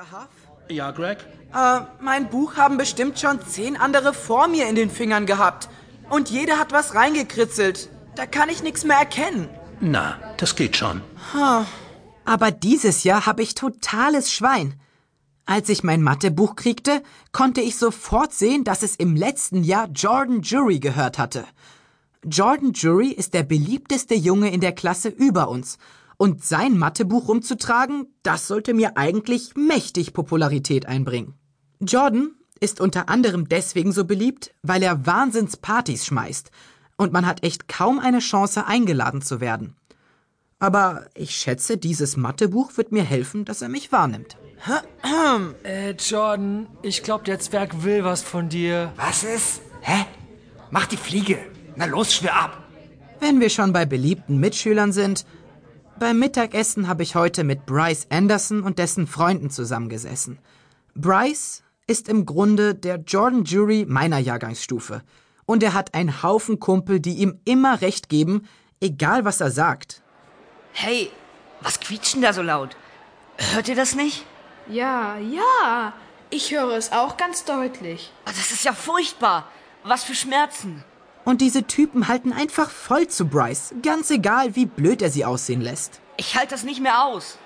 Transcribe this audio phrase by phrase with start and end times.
[0.00, 0.12] Mr.
[0.12, 0.28] Huff?
[0.70, 1.18] Ja, Greg?
[1.52, 5.68] Äh, mein Buch haben bestimmt schon zehn andere vor mir in den Fingern gehabt.
[6.08, 7.90] Und jeder hat was reingekritzelt.
[8.14, 9.48] Da kann ich nichts mehr erkennen.
[9.80, 11.02] Na, das geht schon.
[12.24, 14.80] Aber dieses Jahr habe ich totales Schwein.
[15.44, 20.42] Als ich mein Mathebuch kriegte, konnte ich sofort sehen, dass es im letzten Jahr Jordan
[20.42, 21.44] Jury gehört hatte.
[22.24, 25.78] Jordan Jury ist der beliebteste Junge in der Klasse über uns.
[26.20, 31.32] Und sein Mathebuch rumzutragen, das sollte mir eigentlich mächtig Popularität einbringen.
[31.80, 36.50] Jordan ist unter anderem deswegen so beliebt, weil er Wahnsinnspartys schmeißt.
[36.98, 39.76] Und man hat echt kaum eine Chance, eingeladen zu werden.
[40.58, 44.36] Aber ich schätze, dieses Mathebuch wird mir helfen, dass er mich wahrnimmt.
[45.62, 48.92] Äh, Jordan, ich glaube, der Zwerg will was von dir.
[48.96, 49.62] Was ist?
[49.80, 50.04] Hä?
[50.70, 51.38] Mach die Fliege.
[51.76, 52.62] Na los, schwör ab.
[53.20, 55.24] Wenn wir schon bei beliebten Mitschülern sind,
[56.00, 60.38] beim Mittagessen habe ich heute mit Bryce Anderson und dessen Freunden zusammengesessen.
[60.96, 65.02] Bryce ist im Grunde der Jordan Jury meiner Jahrgangsstufe.
[65.44, 68.48] Und er hat einen Haufen Kumpel, die ihm immer recht geben,
[68.80, 70.02] egal was er sagt.
[70.72, 71.10] Hey,
[71.60, 72.76] was quietscht denn da so laut?
[73.52, 74.24] Hört ihr das nicht?
[74.68, 75.92] Ja, ja.
[76.30, 78.10] Ich höre es auch ganz deutlich.
[78.24, 79.48] Das ist ja furchtbar.
[79.84, 80.82] Was für Schmerzen.
[81.24, 85.60] Und diese Typen halten einfach voll zu Bryce, ganz egal, wie blöd er sie aussehen
[85.60, 86.00] lässt.
[86.16, 87.38] Ich halte das nicht mehr aus.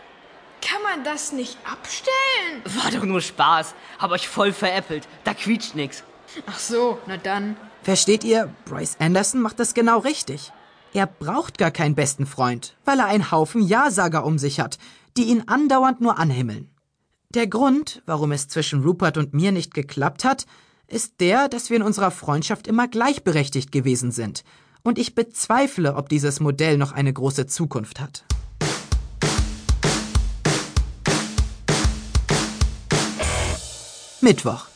[0.63, 2.63] Kann man das nicht abstellen?
[2.83, 3.75] War doch nur Spaß.
[3.99, 5.07] Hab euch voll veräppelt.
[5.25, 6.03] Da quietscht nix.
[6.47, 7.57] Ach so, na dann.
[7.83, 10.53] Versteht ihr, Bryce Anderson macht das genau richtig.
[10.95, 14.79] Er braucht gar keinen besten Freund, weil er einen Haufen Ja-Sager um sich hat,
[15.17, 16.71] die ihn andauernd nur anhimmeln.
[17.31, 20.47] Der Grund, warum es zwischen Rupert und mir nicht geklappt hat,
[20.87, 24.45] ist der, dass wir in unserer Freundschaft immer gleichberechtigt gewesen sind.
[24.83, 28.25] Und ich bezweifle, ob dieses Modell noch eine große Zukunft hat.
[34.21, 34.67] Mittwoch.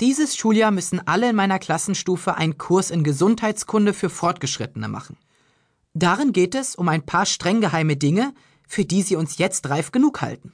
[0.00, 5.16] Dieses Schuljahr müssen alle in meiner Klassenstufe einen Kurs in Gesundheitskunde für Fortgeschrittene machen.
[5.94, 8.34] Darin geht es um ein paar streng geheime Dinge,
[8.68, 10.52] für die sie uns jetzt reif genug halten.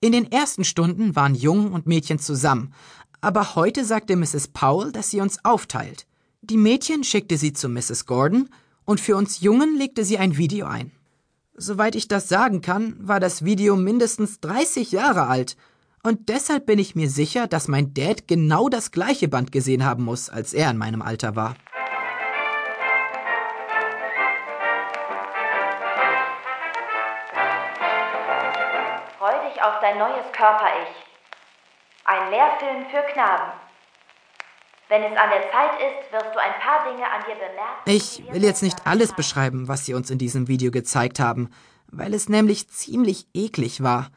[0.00, 2.72] In den ersten Stunden waren Jungen und Mädchen zusammen,
[3.20, 4.48] aber heute sagte Mrs.
[4.48, 6.06] Powell, dass sie uns aufteilt.
[6.40, 8.06] Die Mädchen schickte sie zu Mrs.
[8.06, 8.48] Gordon
[8.84, 10.92] und für uns Jungen legte sie ein Video ein.
[11.54, 15.56] Soweit ich das sagen kann, war das Video mindestens 30 Jahre alt
[16.04, 20.04] und deshalb bin ich mir sicher, dass mein Dad genau das gleiche Band gesehen haben
[20.04, 21.56] muss, als er in meinem Alter war.
[29.18, 31.07] Freu dich auf dein neues Körper-Ich.
[32.10, 33.52] Ein Lehrfilm für Knaben.
[34.88, 37.84] Wenn es an der Zeit ist, wirst du ein paar Dinge an dir bemerken.
[37.84, 41.50] Ich will jetzt nicht alles beschreiben, was sie uns in diesem Video gezeigt haben,
[41.92, 44.08] weil es nämlich ziemlich eklig war.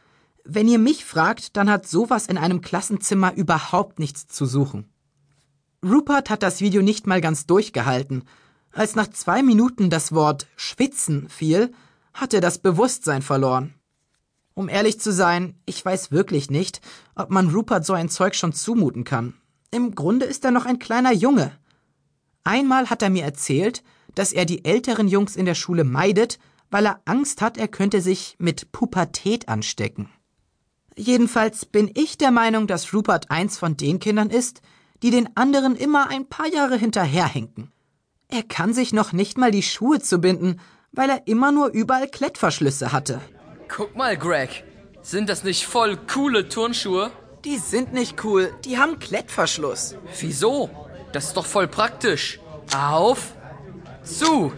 [0.45, 4.89] Wenn ihr mich fragt, dann hat sowas in einem Klassenzimmer überhaupt nichts zu suchen.
[5.83, 8.23] Rupert hat das Video nicht mal ganz durchgehalten.
[8.71, 11.73] Als nach zwei Minuten das Wort Schwitzen fiel,
[12.13, 13.80] hat er das Bewusstsein verloren.
[14.53, 16.81] Um ehrlich zu sein, ich weiß wirklich nicht,
[17.15, 19.33] ob man Rupert so ein Zeug schon zumuten kann.
[19.71, 21.51] Im Grunde ist er noch ein kleiner Junge.
[22.43, 23.83] Einmal hat er mir erzählt,
[24.15, 26.39] dass er die älteren Jungs in der Schule meidet,
[26.69, 30.09] weil er Angst hat, er könnte sich mit Pubertät anstecken.
[30.97, 34.61] Jedenfalls bin ich der Meinung, dass Rupert eins von den Kindern ist,
[35.01, 37.71] die den anderen immer ein paar Jahre hinterherhinken.
[38.27, 40.59] Er kann sich noch nicht mal die Schuhe zubinden,
[40.91, 43.21] weil er immer nur überall Klettverschlüsse hatte.
[43.73, 44.65] Guck mal, Greg.
[45.01, 47.09] Sind das nicht voll coole Turnschuhe?
[47.45, 49.95] Die sind nicht cool, die haben Klettverschluss.
[50.19, 50.69] Wieso?
[51.13, 52.41] Das ist doch voll praktisch.
[52.75, 53.33] Auf,
[54.03, 54.51] zu,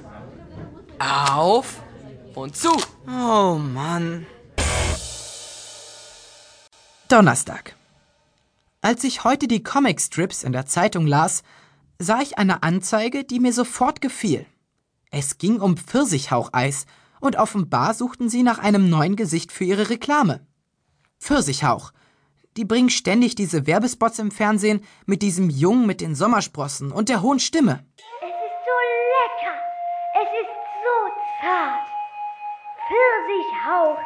[0.97, 1.81] auf
[2.33, 2.71] und zu.
[3.07, 4.25] Oh Mann.
[7.07, 7.75] Donnerstag.
[8.81, 11.43] Als ich heute die Comicstrips in der Zeitung las,
[11.99, 14.47] sah ich eine Anzeige, die mir sofort gefiel.
[15.11, 16.87] Es ging um Pfirsichhaucheis
[17.23, 20.45] und offenbar suchten sie nach einem neuen Gesicht für ihre Reklame.
[21.21, 21.93] Pfirsichhauch.
[22.57, 27.21] Die bringen ständig diese Werbespots im Fernsehen mit diesem Jungen mit den Sommersprossen und der
[27.21, 27.85] hohen Stimme.
[27.95, 28.77] Es ist so
[29.15, 29.55] lecker.
[30.21, 30.53] Es ist
[30.83, 30.97] so
[31.41, 31.87] zart.
[32.87, 33.99] Pfirsichhauch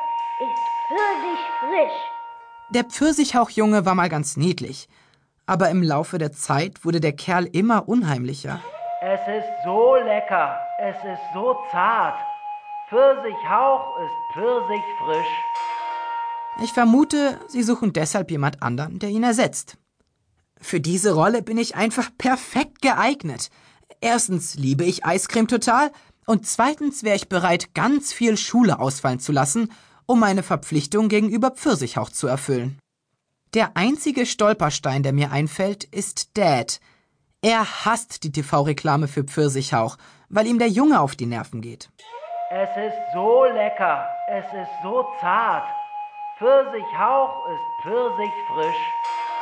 [0.46, 2.00] ist pfirsichfrisch.
[2.70, 4.88] Der Pfirsichhauchjunge war mal ganz niedlich,
[5.48, 8.62] aber im Laufe der Zeit wurde der Kerl immer unheimlicher.
[9.02, 10.60] Es ist so lecker.
[10.80, 12.20] Es ist so zart.
[12.90, 15.28] Pfirsichhauch ist pfirsichfrisch.
[16.64, 19.78] Ich vermute, sie suchen deshalb jemand anderen, der ihn ersetzt.
[20.62, 23.50] Für diese Rolle bin ich einfach perfekt geeignet.
[24.00, 25.92] Erstens liebe ich Eiscreme total
[26.26, 29.74] und zweitens wäre ich bereit, ganz viel Schule ausfallen zu lassen,
[30.06, 32.80] um meine Verpflichtung gegenüber Pfirsichhauch zu erfüllen.
[33.54, 36.80] Der einzige Stolperstein, der mir einfällt, ist Dad.
[37.42, 39.98] Er hasst die TV-Reklame für Pfirsichhauch,
[40.30, 41.90] weil ihm der Junge auf die Nerven geht.
[42.50, 45.68] Es ist so lecker, es ist so zart.
[46.38, 48.82] Pfirsichhauch ist pfirsichfrisch.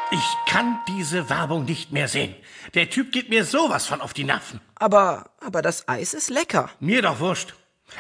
[0.10, 2.34] Ich kann diese Werbung nicht mehr sehen.
[2.74, 4.60] Der Typ geht mir sowas von auf die Nerven.
[4.74, 6.72] Aber, aber das Eis ist lecker.
[6.80, 7.54] Mir doch wurscht.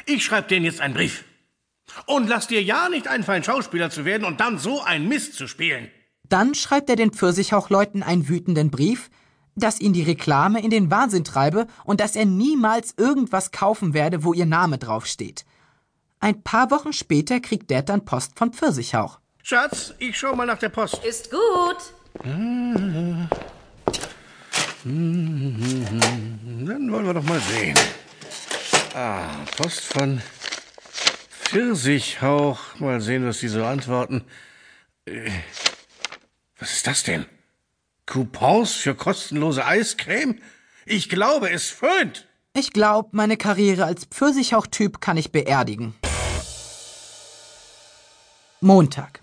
[0.07, 1.23] Ich schreib denen jetzt einen Brief.
[2.07, 5.47] Und lass dir ja nicht einfallen, Schauspieler zu werden und dann so ein Mist zu
[5.47, 5.91] spielen.
[6.23, 9.11] Dann schreibt er den Pfirsichhauchleuten einen wütenden Brief,
[9.55, 14.23] dass ihn die Reklame in den Wahnsinn treibe und dass er niemals irgendwas kaufen werde,
[14.23, 15.45] wo ihr Name draufsteht.
[16.19, 19.19] Ein paar Wochen später kriegt Dad dann Post von Pfirsichhauch.
[19.43, 21.03] Schatz, ich schau mal nach der Post.
[21.05, 21.77] Ist gut.
[22.23, 23.29] Dann
[26.91, 27.77] wollen wir doch mal sehen.
[28.95, 30.21] Ah, Post von
[31.29, 32.79] Pfirsichhauch.
[32.79, 34.23] Mal sehen, was die so antworten.
[35.05, 35.29] Äh,
[36.57, 37.25] was ist das denn?
[38.05, 40.39] Coupons für kostenlose Eiscreme?
[40.85, 42.27] Ich glaube, es föhnt.
[42.53, 45.95] Ich glaube, meine Karriere als Pfirsichhauch-Typ kann ich beerdigen.
[48.61, 49.21] Montag.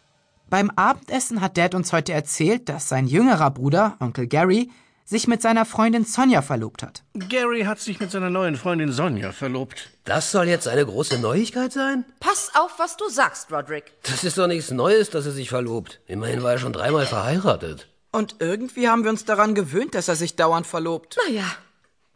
[0.50, 4.70] Beim Abendessen hat Dad uns heute erzählt, dass sein jüngerer Bruder, Onkel Gary,
[5.05, 7.05] sich mit seiner Freundin Sonja verlobt hat.
[7.14, 9.90] Gary hat sich mit seiner neuen Freundin Sonja verlobt.
[10.05, 12.05] Das soll jetzt eine große Neuigkeit sein?
[12.20, 13.93] Pass auf, was du sagst, Roderick.
[14.02, 16.00] Das ist doch nichts Neues, dass er sich verlobt.
[16.06, 17.88] Immerhin war er schon dreimal verheiratet.
[18.12, 21.16] Und irgendwie haben wir uns daran gewöhnt, dass er sich dauernd verlobt.
[21.26, 21.46] Naja,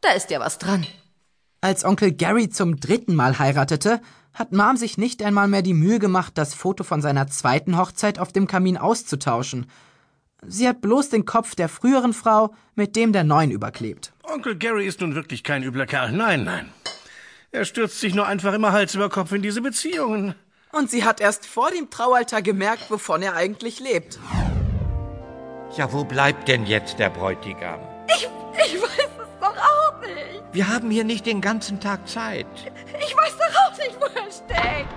[0.03, 0.87] da ist ja was dran.
[1.63, 4.01] Als Onkel Gary zum dritten Mal heiratete,
[4.35, 8.19] hat Mom sich nicht einmal mehr die Mühe gemacht, das Foto von seiner zweiten Hochzeit
[8.19, 9.67] auf dem Kamin auszutauschen.
[10.47, 14.13] Sie hat bloß den Kopf der früheren Frau mit dem der neuen überklebt.
[14.23, 16.13] Onkel Gary ist nun wirklich kein übler Kerl.
[16.13, 16.71] Nein, nein.
[17.53, 20.35] Er stürzt sich nur einfach immer Hals über Kopf in diese Beziehungen.
[20.73, 24.19] Und sie hat erst vor dem Traualtar gemerkt, wovon er eigentlich lebt.
[25.75, 27.81] Ja, wo bleibt denn jetzt der Bräutigam?
[28.09, 30.43] Ich, ich weiß es doch auch nicht.
[30.53, 32.47] Wir haben hier nicht den ganzen Tag Zeit.
[32.99, 34.89] Ich weiß doch auch nicht, wo er steckt.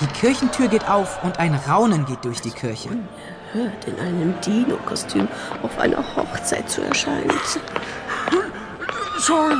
[0.00, 2.90] Die Kirchentür geht auf und ein Raunen geht durch die Kirche.
[3.52, 5.28] Hört in einem Dino-Kostüm
[5.62, 7.30] auf einer Hochzeit zu erscheinen.
[9.18, 9.56] Sorry,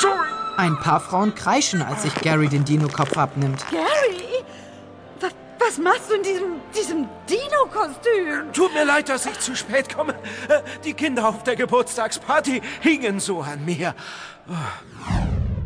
[0.00, 0.28] sorry.
[0.56, 3.64] Ein paar Frauen kreischen, als sich Gary den Dino-Kopf abnimmt.
[3.70, 3.95] Gary?
[5.66, 8.52] Was, machst du in diesem, diesem Dino-Kostüm?
[8.52, 10.14] Tut mir leid, dass ich zu spät komme.
[10.48, 13.94] Äh, Die Kinder auf der Geburtstagsparty hingen so an mir.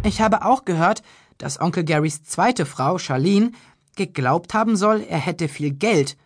[0.05, 1.03] Ich habe auch gehört,
[1.39, 3.53] dass Onkel Garys zweite Frau, Charlene,
[3.97, 6.17] geglaubt haben soll, er hätte viel Geld,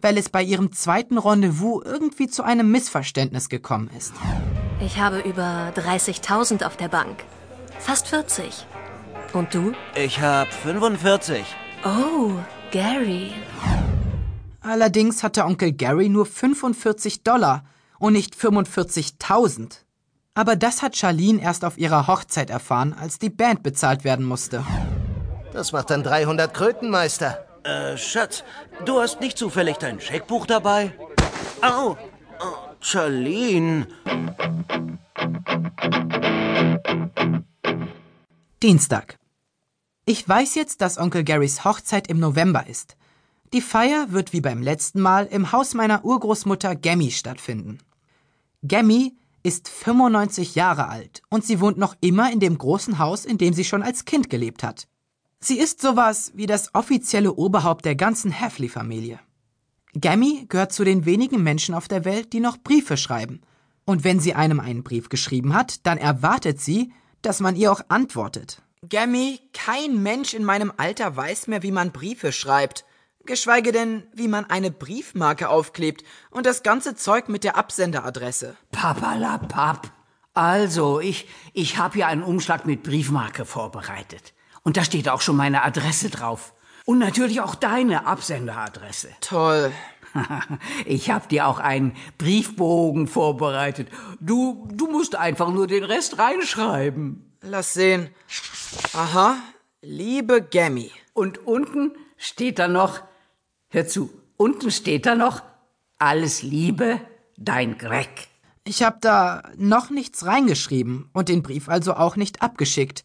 [0.00, 4.12] weil es bei ihrem zweiten Rendezvous irgendwie zu einem Missverständnis gekommen ist.
[4.80, 7.24] Ich habe über 30.000 auf der Bank.
[7.78, 8.66] Fast 40.
[9.32, 9.72] Und du?
[9.94, 11.44] Ich hab 45.
[11.84, 12.32] Oh,
[12.72, 13.30] Gary.
[14.62, 17.64] Allerdings hatte Onkel Gary nur 45 Dollar
[17.98, 19.80] und nicht 45.000.
[20.34, 24.64] Aber das hat Charlene erst auf ihrer Hochzeit erfahren, als die Band bezahlt werden musste.
[25.52, 27.44] Das macht dann 300 Kröten, Meister.
[27.62, 28.42] Äh, Schatz,
[28.86, 30.92] du hast nicht zufällig dein Scheckbuch dabei?
[31.60, 31.98] Au!
[32.40, 33.86] Oh, Charlene.
[38.62, 39.18] Dienstag.
[40.04, 42.96] Ich weiß jetzt, dass Onkel Garys Hochzeit im November ist.
[43.52, 47.78] Die Feier wird wie beim letzten Mal im Haus meiner Urgroßmutter Gammy stattfinden.
[48.66, 53.38] Gammy ist 95 Jahre alt und sie wohnt noch immer in dem großen Haus, in
[53.38, 54.88] dem sie schon als Kind gelebt hat.
[55.38, 59.20] Sie ist sowas wie das offizielle Oberhaupt der ganzen Heffley-Familie.
[60.00, 63.40] Gammy gehört zu den wenigen Menschen auf der Welt, die noch Briefe schreiben.
[63.84, 67.82] Und wenn sie einem einen Brief geschrieben hat, dann erwartet sie, dass man ihr auch
[67.88, 68.62] antwortet.
[68.88, 72.84] Gammy, kein Mensch in meinem Alter weiß mehr, wie man Briefe schreibt.
[73.24, 78.56] Geschweige denn, wie man eine Briefmarke aufklebt und das ganze Zeug mit der Absenderadresse.
[78.72, 79.92] Papalapap.
[80.34, 84.32] Also, ich, ich habe hier einen Umschlag mit Briefmarke vorbereitet.
[84.64, 86.52] Und da steht auch schon meine Adresse drauf.
[86.84, 89.10] Und natürlich auch deine Absenderadresse.
[89.20, 89.70] Toll.
[90.84, 93.88] Ich habe dir auch einen Briefbogen vorbereitet.
[94.20, 97.32] Du, du musst einfach nur den Rest reinschreiben.
[97.42, 98.10] Lass sehen.
[98.94, 99.38] Aha,
[99.80, 100.90] liebe Gammy.
[101.14, 103.00] Und unten steht da noch,
[103.70, 105.42] hör zu, unten steht da noch,
[105.98, 107.00] alles Liebe,
[107.38, 108.28] dein Greg.
[108.64, 113.02] Ich habe da noch nichts reingeschrieben und den Brief also auch nicht abgeschickt.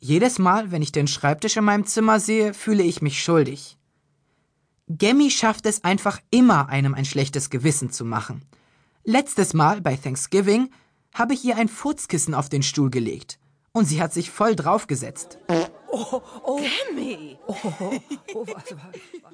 [0.00, 3.78] Jedes Mal, wenn ich den Schreibtisch in meinem Zimmer sehe, fühle ich mich schuldig.
[4.88, 8.42] Gemmy schafft es einfach immer, einem ein schlechtes Gewissen zu machen.
[9.04, 10.70] Letztes Mal bei Thanksgiving
[11.14, 13.38] habe ich ihr ein Furzkissen auf den Stuhl gelegt
[13.72, 15.38] und sie hat sich voll draufgesetzt.
[15.48, 15.68] Oh, oh.
[15.90, 18.00] Oh, oh, oh, oh, oh, oh,
[18.34, 18.78] oh, oh, oh,
[19.24, 19.28] oh.